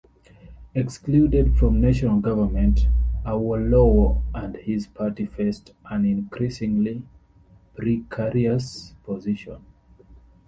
Excluded 0.73 1.55
from 1.55 1.79
national 1.79 2.21
government, 2.21 2.87
Awolowo 3.23 4.23
and 4.33 4.55
his 4.55 4.87
party 4.87 5.27
faced 5.27 5.73
an 5.91 6.05
increasingly 6.05 7.03
precarious 7.75 8.95
position. 9.03 9.63